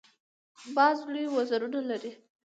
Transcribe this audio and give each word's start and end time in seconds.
باز 0.75 0.97
لوی 1.11 1.25
وزرونه 1.35 1.79
لري 1.89 2.11